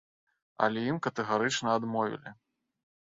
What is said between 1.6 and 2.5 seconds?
адмовілі.